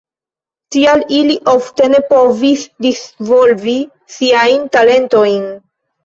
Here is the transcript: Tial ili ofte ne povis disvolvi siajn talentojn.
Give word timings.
Tial 0.75 1.01
ili 1.17 1.33
ofte 1.51 1.89
ne 1.91 1.99
povis 2.13 2.63
disvolvi 2.85 3.75
siajn 4.15 4.65
talentojn. 4.77 5.45